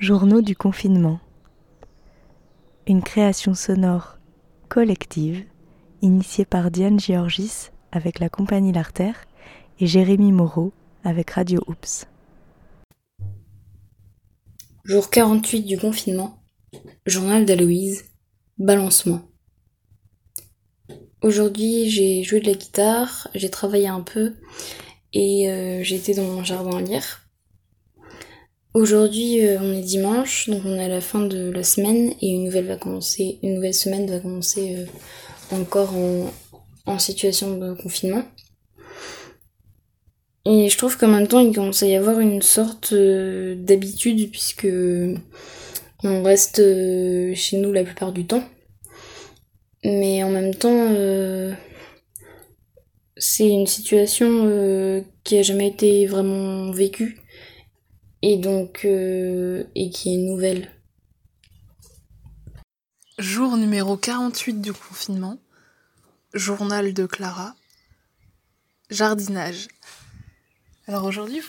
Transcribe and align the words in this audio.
Journaux 0.00 0.42
du 0.42 0.54
confinement. 0.54 1.18
Une 2.86 3.02
création 3.02 3.54
sonore 3.54 4.18
collective 4.68 5.44
initiée 6.02 6.44
par 6.44 6.70
Diane 6.70 7.00
Georgis 7.00 7.70
avec 7.90 8.20
la 8.20 8.28
compagnie 8.28 8.72
L'Artère 8.72 9.24
et 9.80 9.88
Jérémy 9.88 10.30
Moreau 10.30 10.72
avec 11.02 11.32
Radio 11.32 11.60
Oops. 11.66 12.06
Jour 14.84 15.10
48 15.10 15.62
du 15.62 15.76
confinement. 15.76 16.44
Journal 17.04 17.44
d'Aloïse. 17.44 18.04
Balancement. 18.56 19.22
Aujourd'hui, 21.22 21.90
j'ai 21.90 22.22
joué 22.22 22.38
de 22.38 22.46
la 22.46 22.54
guitare, 22.54 23.26
j'ai 23.34 23.50
travaillé 23.50 23.88
un 23.88 24.02
peu 24.02 24.36
et 25.12 25.50
euh, 25.50 25.82
été 25.82 26.14
dans 26.14 26.22
mon 26.22 26.44
jardin 26.44 26.78
à 26.78 26.82
lire. 26.82 27.27
Aujourd'hui, 28.74 29.44
euh, 29.44 29.58
on 29.60 29.72
est 29.72 29.82
dimanche, 29.82 30.48
donc 30.48 30.62
on 30.64 30.74
est 30.74 30.84
à 30.84 30.88
la 30.88 31.00
fin 31.00 31.20
de 31.20 31.50
la 31.50 31.62
semaine 31.62 32.12
et 32.20 32.28
une 32.28 32.44
nouvelle 32.44 32.66
va 32.66 32.76
commencer, 32.76 33.38
une 33.42 33.54
nouvelle 33.54 33.74
semaine 33.74 34.08
va 34.10 34.18
commencer 34.18 34.76
euh, 34.76 35.56
encore 35.56 35.94
en, 36.86 36.98
situation 36.98 37.58
de 37.58 37.74
confinement. 37.74 38.24
Et 40.44 40.68
je 40.68 40.78
trouve 40.78 40.96
qu'en 40.96 41.08
même 41.08 41.28
temps, 41.28 41.40
il 41.40 41.54
commence 41.54 41.82
à 41.82 41.86
y 41.86 41.94
avoir 41.94 42.18
une 42.20 42.40
sorte 42.40 42.94
d'habitude 42.94 44.30
puisque 44.30 44.68
on 46.02 46.22
reste 46.22 46.62
chez 47.34 47.58
nous 47.58 47.72
la 47.72 47.84
plupart 47.84 48.12
du 48.12 48.26
temps. 48.26 48.42
Mais 49.84 50.22
en 50.24 50.30
même 50.30 50.54
temps, 50.54 50.88
euh, 50.90 51.52
c'est 53.16 53.48
une 53.48 53.66
situation 53.66 54.28
euh, 54.46 55.02
qui 55.24 55.38
a 55.38 55.42
jamais 55.42 55.68
été 55.68 56.06
vraiment 56.06 56.70
vécue 56.72 57.18
et 58.22 58.36
donc 58.36 58.84
euh, 58.84 59.64
et 59.74 59.90
qui 59.90 60.14
est 60.14 60.18
nouvelle. 60.18 60.70
Jour 63.18 63.56
numéro 63.56 63.96
48 63.96 64.60
du 64.60 64.72
confinement. 64.72 65.38
Journal 66.34 66.92
de 66.92 67.06
Clara. 67.06 67.54
Jardinage. 68.90 69.68
Alors 70.86 71.04
aujourd'hui, 71.04 71.42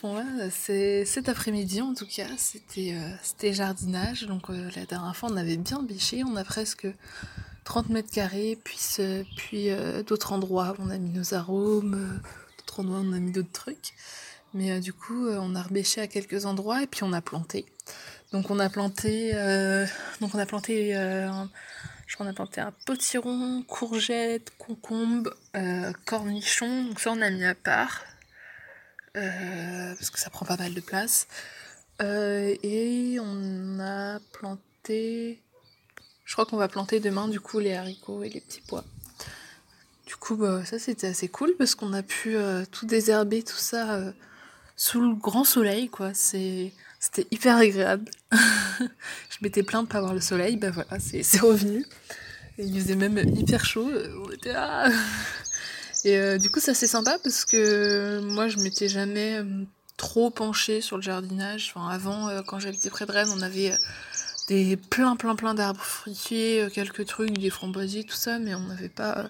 c'est 0.52 1.06
cet 1.06 1.30
après-midi 1.30 1.82
en 1.82 1.94
tout 1.94 2.08
cas, 2.08 2.28
c'était 2.38 2.98
c'était 3.22 3.54
jardinage. 3.54 4.26
Donc 4.26 4.50
la 4.50 4.86
dernière 4.86 5.16
fois, 5.16 5.30
on 5.32 5.38
avait 5.38 5.58
bien 5.58 5.82
bêché, 5.82 6.24
on 6.26 6.36
a 6.36 6.44
presque 6.44 6.88
30 7.70 7.90
mètres 7.90 8.12
carrés, 8.12 8.58
puis, 8.64 8.80
puis 9.38 9.70
euh, 9.70 10.02
d'autres 10.02 10.34
endroits 10.34 10.74
on 10.80 10.90
a 10.90 10.98
mis 10.98 11.12
nos 11.12 11.36
arômes, 11.36 11.94
euh, 11.94 12.30
d'autres 12.58 12.80
endroits 12.80 13.02
on 13.04 13.14
a 13.14 13.20
mis 13.20 13.32
d'autres 13.32 13.52
trucs. 13.52 13.94
Mais 14.54 14.72
euh, 14.72 14.80
du 14.80 14.94
coup, 14.94 15.28
on 15.28 15.56
a 15.56 15.62
rebêché 15.62 16.02
à 16.02 16.08
quelques 16.08 16.46
endroits 16.46 16.84
et 16.84 16.88
puis 16.88 17.04
on 17.04 17.14
a 17.14 17.22
planté. 17.22 17.66
Donc 18.32 18.52
on 18.52 18.60
a 18.60 18.70
planté, 18.70 19.34
donc 20.22 20.36
on 20.36 20.38
a 20.38 20.46
planté, 20.46 20.94
je 20.94 22.14
crois 22.14 22.28
qu'on 22.28 22.30
a 22.30 22.34
planté 22.34 22.62
un 22.62 22.72
potiron, 22.86 23.64
courgettes, 23.64 24.52
concombre, 24.60 25.32
cornichons. 26.06 26.84
Donc 26.84 27.00
ça 27.00 27.12
on 27.12 27.22
a 27.22 27.32
mis 27.32 27.44
à 27.44 27.56
part 27.56 28.04
parce 29.16 30.12
que 30.12 30.20
ça 30.20 30.30
prend 30.30 30.46
pas 30.46 30.58
mal 30.58 30.76
de 30.76 30.82
place. 30.82 31.28
et 32.00 33.18
on 33.20 33.80
a 33.80 34.20
planté 34.32 35.42
je 36.30 36.34
crois 36.34 36.46
qu'on 36.46 36.58
va 36.58 36.68
planter 36.68 37.00
demain 37.00 37.28
du 37.28 37.40
coup 37.40 37.58
les 37.58 37.74
haricots 37.74 38.22
et 38.22 38.30
les 38.30 38.40
petits 38.40 38.62
pois. 38.62 38.84
Du 40.06 40.16
coup, 40.16 40.36
bah, 40.36 40.64
ça 40.64 40.78
c'était 40.78 41.08
assez 41.08 41.28
cool 41.28 41.56
parce 41.58 41.74
qu'on 41.74 41.92
a 41.92 42.04
pu 42.04 42.36
euh, 42.36 42.66
tout 42.72 42.86
désherber, 42.86 43.42
tout 43.42 43.58
ça 43.58 43.96
euh, 43.96 44.12
sous 44.80 45.02
le 45.02 45.14
grand 45.14 45.44
soleil, 45.44 45.90
quoi. 45.90 46.12
C'est, 46.14 46.72
c'était 47.02 47.28
hyper 47.32 47.58
agréable. 47.58 48.10
je 48.32 49.38
m'étais 49.42 49.62
plainte 49.62 49.88
de 49.88 49.92
pas 49.92 49.98
avoir 49.98 50.14
le 50.14 50.22
soleil, 50.22 50.56
bah 50.56 50.72
voilà, 50.72 50.98
c'est, 51.00 51.42
revenu. 51.42 51.86
Et 52.58 52.64
il 52.64 52.82
faisait 52.82 52.96
même 52.96 53.18
hyper 53.18 53.66
chaud, 53.66 53.90
on 54.26 54.32
était 54.32 54.54
là. 54.54 54.90
Et 56.06 56.18
euh, 56.18 56.38
du 56.38 56.50
coup, 56.50 56.62
ça 56.62 56.74
c'est 56.74 56.88
sympa 56.88 57.18
parce 57.22 57.44
que 57.44 58.22
moi 58.22 58.48
je 58.48 58.58
m'étais 58.60 58.88
jamais 58.88 59.44
trop 59.98 60.30
penchée 60.30 60.80
sur 60.80 60.96
le 60.96 61.04
jardinage. 61.04 61.74
Avant, 61.76 62.30
quand 62.48 62.60
j'habitais 62.60 62.90
près 62.90 63.06
de 63.06 63.12
Rennes, 63.12 63.30
on 63.36 63.42
avait 63.42 63.74
des 64.50 64.78
plein 64.78 65.18
plein 65.18 65.36
plein 65.36 65.54
d'arbres 65.54 65.84
fruitiers, 65.84 66.64
euh, 66.64 66.70
quelques 66.70 67.06
trucs, 67.06 67.38
des 67.38 67.50
framboisiers, 67.50 68.06
tout 68.06 68.16
ça, 68.16 68.40
mais 68.40 68.56
on 68.56 68.62
n'avait 68.62 68.90
pas 68.90 69.18
euh, 69.18 69.28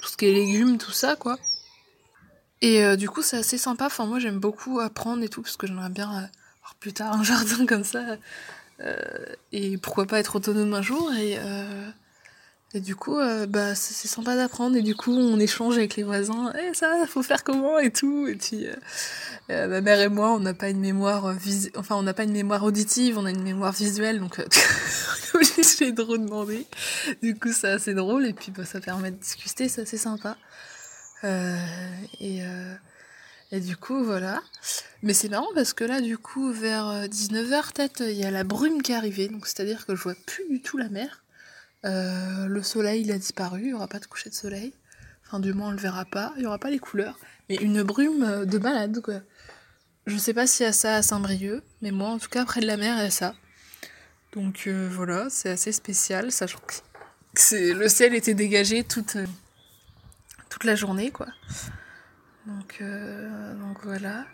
tout 0.00 0.08
ce 0.08 0.16
qui 0.16 0.26
est 0.26 0.32
légumes, 0.32 0.78
tout 0.78 0.92
ça, 0.92 1.16
quoi. 1.16 1.36
Et 2.60 2.84
euh, 2.84 2.96
du 2.96 3.08
coup, 3.08 3.22
c'est 3.22 3.38
assez 3.38 3.58
sympa. 3.58 3.86
Enfin, 3.86 4.06
moi, 4.06 4.18
j'aime 4.18 4.38
beaucoup 4.38 4.80
apprendre 4.80 5.22
et 5.22 5.28
tout, 5.28 5.42
parce 5.42 5.56
que 5.56 5.66
j'aimerais 5.66 5.90
bien 5.90 6.08
avoir 6.08 6.74
plus 6.80 6.92
tard 6.92 7.14
un 7.14 7.22
jardin 7.24 7.66
comme 7.66 7.84
ça. 7.84 8.02
et 9.52 9.78
pourquoi 9.78 10.06
pas 10.06 10.18
être 10.18 10.36
autonome 10.36 10.74
un 10.74 10.82
jour. 10.82 11.12
Et, 11.14 11.38
et 12.74 12.80
du 12.80 12.96
coup, 12.96 13.18
bah, 13.48 13.74
c'est 13.74 14.08
sympa 14.08 14.36
d'apprendre. 14.36 14.76
Et 14.76 14.82
du 14.82 14.94
coup, 14.94 15.12
on 15.12 15.38
échange 15.38 15.76
avec 15.76 15.96
les 15.96 16.02
voisins. 16.02 16.52
Eh, 16.58 16.74
ça, 16.74 17.06
faut 17.06 17.22
faire 17.22 17.44
comment 17.44 17.78
et 17.78 17.90
tout. 17.90 18.26
Et 18.26 18.36
puis, 18.36 18.66
euh, 19.50 19.68
ma 19.68 19.82
mère 19.82 20.00
et 20.00 20.08
moi, 20.08 20.32
on 20.32 20.40
n'a 20.40 20.54
pas 20.54 20.70
une 20.70 20.80
mémoire 20.80 21.26
euh, 21.26 21.34
enfin 21.76 21.96
on 21.96 22.02
n'a 22.02 22.14
pas 22.14 22.24
une 22.24 22.32
mémoire 22.32 22.64
auditive, 22.64 23.18
on 23.18 23.26
a 23.26 23.30
une 23.30 23.42
mémoire 23.42 23.72
visuelle, 23.72 24.18
donc 24.18 24.38
euh, 24.38 24.44
on 25.34 25.38
est 25.38 25.58
obligé 25.58 25.92
de 25.92 26.02
redemander. 26.02 26.66
Du 27.22 27.38
coup, 27.38 27.52
c'est 27.52 27.68
assez 27.68 27.92
drôle 27.92 28.26
et 28.26 28.32
puis 28.32 28.52
bah, 28.52 28.64
ça 28.64 28.80
permet 28.80 29.10
de 29.10 29.16
discuter, 29.16 29.68
c'est 29.68 29.82
assez 29.82 29.98
sympa. 29.98 30.38
Et, 31.24 32.42
et 33.50 33.60
du 33.60 33.76
coup, 33.76 34.04
voilà. 34.04 34.42
Mais 35.02 35.14
c'est 35.14 35.28
marrant 35.28 35.48
parce 35.54 35.72
que 35.72 35.84
là, 35.84 36.00
du 36.00 36.18
coup, 36.18 36.52
vers 36.52 37.06
19h, 37.08 37.72
peut-être, 37.72 38.02
il 38.02 38.16
y 38.16 38.24
a 38.24 38.30
la 38.30 38.44
brume 38.44 38.82
qui 38.82 38.92
est 38.92 38.94
arrivée, 38.94 39.28
donc 39.28 39.46
c'est-à-dire 39.46 39.86
que 39.86 39.94
je 39.94 40.02
vois 40.02 40.14
plus 40.26 40.48
du 40.48 40.60
tout 40.60 40.76
la 40.76 40.88
mer. 40.88 41.24
le 41.84 42.60
soleil, 42.62 43.02
il 43.02 43.12
a 43.12 43.18
disparu, 43.18 43.60
il 43.60 43.66
n'y 43.68 43.72
aura 43.74 43.88
pas 43.88 44.00
de 44.00 44.06
coucher 44.06 44.30
de 44.30 44.34
soleil. 44.34 44.72
Enfin, 45.26 45.40
du 45.40 45.52
moins, 45.52 45.68
on 45.68 45.72
le 45.72 45.78
verra 45.78 46.04
pas, 46.04 46.32
il 46.36 46.40
n'y 46.40 46.46
aura 46.46 46.58
pas 46.58 46.70
les 46.70 46.78
couleurs. 46.78 47.18
Mais 47.48 47.56
une 47.56 47.82
brume 47.82 48.44
de 48.44 48.58
malade, 48.58 49.00
quoi. 49.00 49.20
Je 50.06 50.18
sais 50.18 50.34
pas 50.34 50.46
s'il 50.46 50.66
y 50.66 50.68
a 50.68 50.72
ça 50.72 50.96
à 50.96 51.02
Saint-Brieuc, 51.02 51.62
mais 51.80 51.90
moi 51.90 52.10
en 52.10 52.18
tout 52.18 52.28
cas 52.28 52.44
près 52.44 52.60
de 52.60 52.66
la 52.66 52.76
mer 52.76 52.96
il 52.98 53.04
y 53.04 53.06
a 53.06 53.10
ça. 53.10 53.34
Donc 54.34 54.64
euh, 54.66 54.88
voilà, 54.90 55.28
c'est 55.30 55.48
assez 55.48 55.72
spécial, 55.72 56.30
sachant 56.30 56.58
que 56.58 57.72
le 57.72 57.88
ciel 57.88 58.14
était 58.14 58.34
dégagé 58.34 58.84
toute, 58.84 59.16
euh, 59.16 59.26
toute 60.54 60.62
la 60.62 60.76
journée 60.76 61.10
quoi. 61.10 61.26
Donc, 62.46 62.78
euh, 62.80 63.54
donc 63.54 63.78
voilà. 63.82 64.24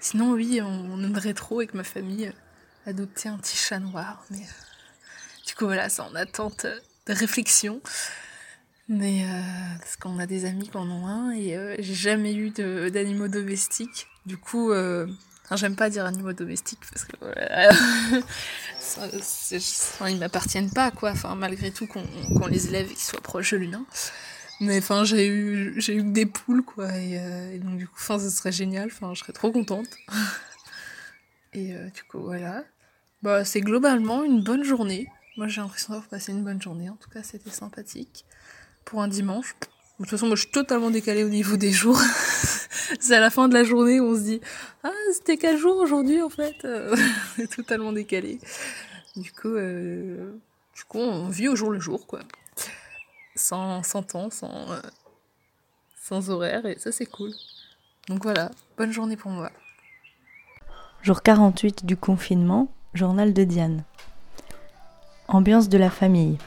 Sinon 0.00 0.32
oui, 0.32 0.60
on, 0.60 1.00
aimerait 1.04 1.34
trop 1.34 1.60
avec 1.60 1.72
ma 1.72 1.84
famille 1.84 2.32
adopter 2.84 3.28
un 3.28 3.38
petit 3.38 3.56
chat 3.56 3.78
noir, 3.78 4.24
mais 4.30 4.44
du 5.46 5.54
coup 5.54 5.66
voilà, 5.66 5.88
c'est 5.88 6.02
en 6.02 6.16
attente 6.16 6.66
de 7.06 7.12
réflexion. 7.12 7.80
Mais 8.88 9.24
parce 9.78 9.94
qu'on 9.94 10.18
a 10.18 10.26
des 10.26 10.46
amis 10.46 10.68
qui 10.68 10.76
en 10.76 10.90
ont 10.90 11.06
un 11.06 11.30
et 11.30 11.76
j'ai 11.78 11.94
jamais 11.94 12.34
eu 12.34 12.50
d'animaux 12.90 13.28
domestiques. 13.28 14.08
Du 14.26 14.36
coup, 14.36 14.72
euh, 14.72 15.06
j'aime 15.54 15.76
pas 15.76 15.90
dire 15.90 16.04
animaux 16.04 16.32
domestiques 16.32 16.80
parce 16.92 17.04
que 17.04 17.14
ils 20.10 20.18
m'appartiennent 20.18 20.70
pas 20.72 20.90
quoi. 20.90 21.12
Enfin, 21.12 21.36
malgré 21.36 21.70
tout 21.70 21.86
qu'on 21.86 22.46
les 22.48 22.66
élève 22.66 22.86
et 22.86 22.94
qu'ils 22.94 23.04
soient 23.04 23.20
proches 23.20 23.52
de 23.52 23.58
l'humain. 23.58 23.86
Mais 24.62 24.78
enfin, 24.78 25.02
j'ai 25.02 25.26
eu 25.26 25.74
j'ai 25.78 25.96
eu 25.96 26.04
des 26.04 26.24
poules 26.24 26.62
quoi 26.62 26.96
et, 26.96 27.18
euh, 27.18 27.58
donc 27.58 27.78
du 27.78 27.88
coup, 27.88 27.98
ce 27.98 28.30
serait 28.30 28.52
génial. 28.52 28.90
Enfin, 28.92 29.12
je 29.12 29.18
serais 29.18 29.32
trop 29.32 29.50
contente. 29.50 29.88
et 31.52 31.74
euh, 31.74 31.88
du 31.88 32.04
coup, 32.04 32.20
voilà. 32.20 32.62
Bah, 33.22 33.44
c'est 33.44 33.60
globalement 33.60 34.22
une 34.22 34.40
bonne 34.40 34.62
journée. 34.62 35.08
Moi, 35.36 35.48
j'ai 35.48 35.60
l'impression 35.60 35.94
d'avoir 35.94 36.08
passé 36.08 36.30
une 36.30 36.44
bonne 36.44 36.62
journée. 36.62 36.88
En 36.88 36.94
tout 36.94 37.10
cas, 37.10 37.24
c'était 37.24 37.50
sympathique 37.50 38.24
pour 38.84 39.02
un 39.02 39.08
dimanche. 39.08 39.56
De 39.98 40.04
toute 40.04 40.10
façon, 40.10 40.28
moi, 40.28 40.36
je 40.36 40.42
suis 40.42 40.52
totalement 40.52 40.90
décalée 40.90 41.24
au 41.24 41.28
niveau 41.28 41.56
des 41.56 41.72
jours. 41.72 42.00
c'est 43.00 43.16
à 43.16 43.20
la 43.20 43.30
fin 43.30 43.48
de 43.48 43.54
la 43.54 43.64
journée 43.64 43.98
où 43.98 44.12
on 44.12 44.14
se 44.14 44.20
dit 44.20 44.40
Ah, 44.84 44.92
c'était 45.12 45.38
quel 45.38 45.58
jour 45.58 45.76
aujourd'hui, 45.78 46.22
en 46.22 46.30
fait? 46.30 46.64
C'est 47.36 47.50
totalement 47.50 47.92
décalé. 47.92 48.38
Du 49.16 49.32
coup, 49.32 49.56
euh, 49.56 50.34
du 50.76 50.84
coup, 50.84 50.98
on 50.98 51.28
vit 51.30 51.48
au 51.48 51.56
jour 51.56 51.72
le 51.72 51.80
jour, 51.80 52.06
quoi. 52.06 52.20
Sans, 53.34 53.82
temps, 53.82 54.28
euh, 54.42 54.80
sans 55.96 56.30
horaire, 56.30 56.66
et 56.66 56.78
ça, 56.78 56.92
c'est 56.92 57.06
cool. 57.06 57.32
Donc 58.08 58.22
voilà, 58.22 58.50
bonne 58.76 58.92
journée 58.92 59.16
pour 59.16 59.30
moi. 59.30 59.50
Jour 61.02 61.22
48 61.22 61.86
du 61.86 61.96
confinement, 61.96 62.68
journal 62.94 63.32
de 63.32 63.44
Diane. 63.44 63.84
Ambiance 65.28 65.68
de 65.68 65.78
la 65.78 65.90
famille. 65.90 66.38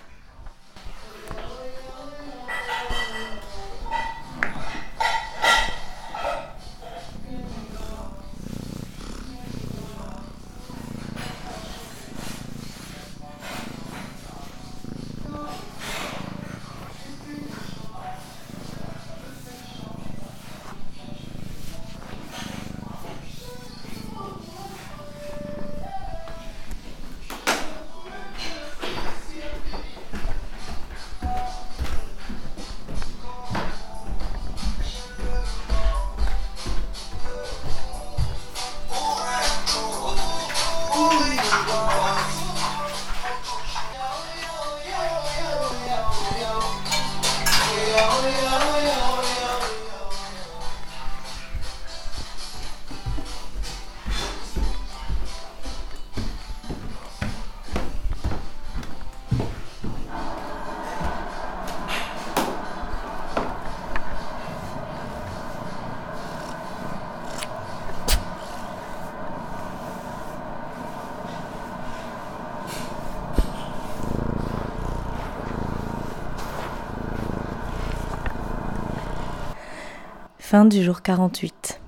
Fin 80.55 80.63
du 80.63 80.81
jour 80.81 81.01
48. 81.01 81.81